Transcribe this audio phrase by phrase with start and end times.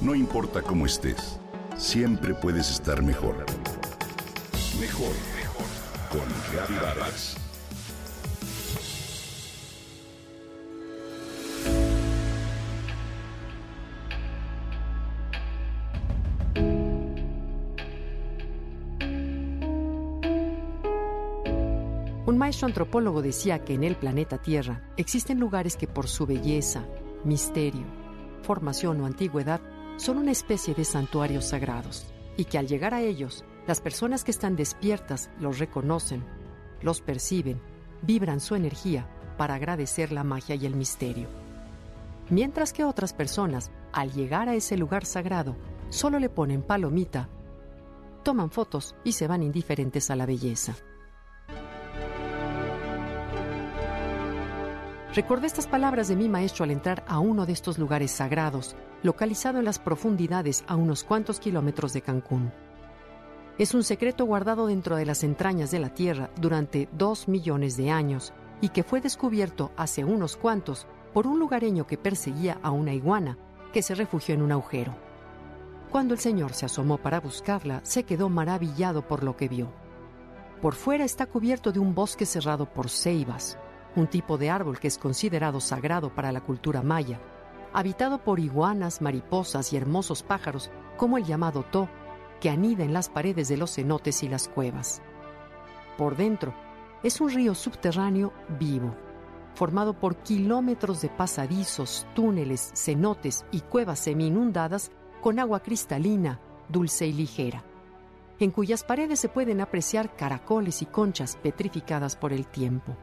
[0.00, 1.38] No importa cómo estés,
[1.76, 3.44] siempre puedes estar mejor.
[4.80, 5.66] Mejor, mejor.
[6.10, 7.36] Con Reavivadas.
[22.24, 26.86] Un maestro antropólogo decía que en el planeta Tierra existen lugares que por su belleza,
[27.22, 27.84] misterio,
[28.42, 29.60] formación o antigüedad
[30.00, 32.06] son una especie de santuarios sagrados
[32.38, 36.24] y que al llegar a ellos, las personas que están despiertas los reconocen,
[36.80, 37.60] los perciben,
[38.00, 41.28] vibran su energía para agradecer la magia y el misterio.
[42.30, 45.54] Mientras que otras personas, al llegar a ese lugar sagrado,
[45.90, 47.28] solo le ponen palomita,
[48.22, 50.76] toman fotos y se van indiferentes a la belleza.
[55.12, 59.58] Recordé estas palabras de mi maestro al entrar a uno de estos lugares sagrados, localizado
[59.58, 62.52] en las profundidades a unos cuantos kilómetros de Cancún.
[63.58, 67.90] Es un secreto guardado dentro de las entrañas de la Tierra durante dos millones de
[67.90, 72.94] años y que fue descubierto hace unos cuantos por un lugareño que perseguía a una
[72.94, 73.36] iguana
[73.72, 74.94] que se refugió en un agujero.
[75.90, 79.72] Cuando el señor se asomó para buscarla, se quedó maravillado por lo que vio.
[80.62, 83.58] Por fuera está cubierto de un bosque cerrado por ceibas,
[83.96, 87.20] un tipo de árbol que es considerado sagrado para la cultura maya,
[87.72, 91.88] habitado por iguanas, mariposas y hermosos pájaros como el llamado to,
[92.40, 95.02] que anida en las paredes de los cenotes y las cuevas.
[95.98, 96.54] Por dentro,
[97.02, 98.94] es un río subterráneo vivo,
[99.54, 107.12] formado por kilómetros de pasadizos, túneles, cenotes y cuevas semi-inundadas con agua cristalina, dulce y
[107.12, 107.64] ligera,
[108.38, 112.96] en cuyas paredes se pueden apreciar caracoles y conchas petrificadas por el tiempo.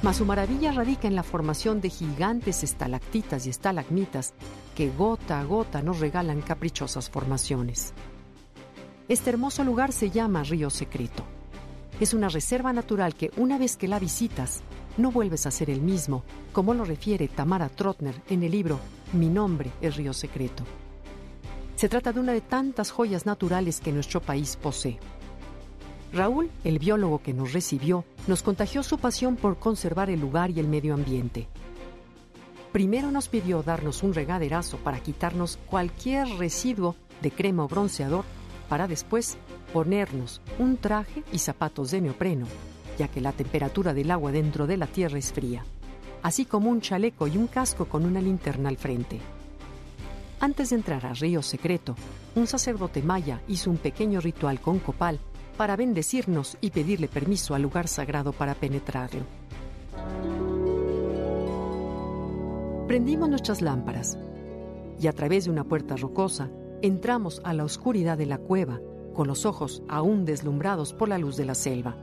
[0.00, 4.32] Mas su maravilla radica en la formación de gigantes estalactitas y estalagmitas
[4.76, 7.94] que gota a gota nos regalan caprichosas formaciones.
[9.08, 11.24] Este hermoso lugar se llama Río Secreto.
[11.98, 14.60] Es una reserva natural que una vez que la visitas,
[14.98, 16.22] no vuelves a ser el mismo,
[16.52, 18.78] como lo refiere Tamara Trotner en el libro
[19.12, 20.62] Mi nombre es Río Secreto.
[21.74, 25.00] Se trata de una de tantas joyas naturales que nuestro país posee.
[26.12, 30.60] Raúl, el biólogo que nos recibió, nos contagió su pasión por conservar el lugar y
[30.60, 31.48] el medio ambiente.
[32.72, 38.24] Primero nos pidió darnos un regaderazo para quitarnos cualquier residuo de crema o bronceador,
[38.68, 39.38] para después
[39.72, 42.46] ponernos un traje y zapatos de neopreno,
[42.98, 45.64] ya que la temperatura del agua dentro de la tierra es fría,
[46.22, 49.20] así como un chaleco y un casco con una linterna al frente.
[50.40, 51.96] Antes de entrar a Río Secreto,
[52.34, 55.18] un sacerdote maya hizo un pequeño ritual con copal
[55.58, 59.22] para bendecirnos y pedirle permiso al lugar sagrado para penetrarlo.
[62.86, 64.16] Prendimos nuestras lámparas
[65.00, 66.48] y a través de una puerta rocosa
[66.80, 68.80] entramos a la oscuridad de la cueva
[69.14, 71.96] con los ojos aún deslumbrados por la luz de la selva.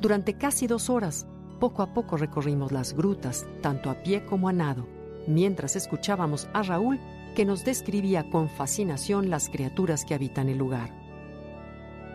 [0.00, 1.26] Durante casi dos horas,
[1.58, 4.86] poco a poco recorrimos las grutas, tanto a pie como a nado,
[5.26, 7.00] mientras escuchábamos a Raúl
[7.34, 11.03] que nos describía con fascinación las criaturas que habitan el lugar.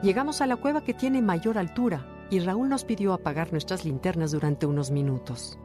[0.01, 4.31] Llegamos a la cueva que tiene mayor altura y Raúl nos pidió apagar nuestras linternas
[4.31, 5.59] durante unos minutos.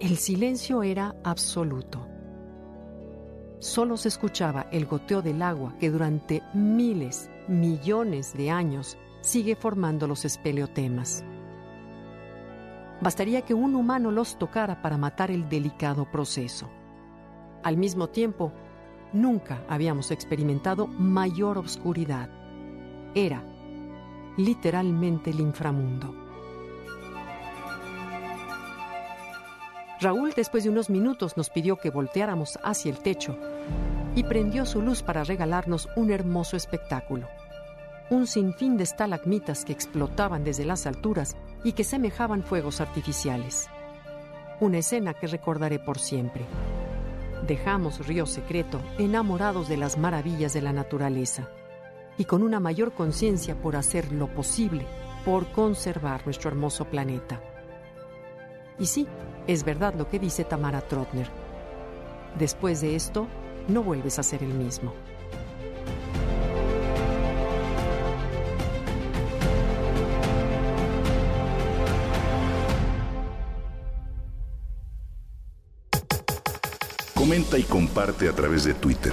[0.00, 2.06] El silencio era absoluto.
[3.58, 10.06] Solo se escuchaba el goteo del agua que durante miles, millones de años sigue formando
[10.06, 11.24] los espeleotemas.
[13.00, 16.68] Bastaría que un humano los tocara para matar el delicado proceso.
[17.62, 18.52] Al mismo tiempo,
[19.14, 22.28] nunca habíamos experimentado mayor obscuridad
[23.14, 23.44] era
[24.36, 26.14] literalmente el inframundo.
[30.00, 33.36] Raúl después de unos minutos nos pidió que volteáramos hacia el techo
[34.16, 37.28] y prendió su luz para regalarnos un hermoso espectáculo.
[38.10, 43.68] Un sinfín de estalagmitas que explotaban desde las alturas y que semejaban fuegos artificiales.
[44.60, 46.44] Una escena que recordaré por siempre.
[47.46, 51.48] Dejamos Río Secreto enamorados de las maravillas de la naturaleza
[52.18, 54.86] y con una mayor conciencia por hacer lo posible
[55.24, 57.40] por conservar nuestro hermoso planeta.
[58.78, 59.06] Y sí,
[59.46, 61.28] es verdad lo que dice Tamara Trotner.
[62.38, 63.26] Después de esto,
[63.68, 64.92] no vuelves a ser el mismo.
[77.14, 79.12] Comenta y comparte a través de Twitter.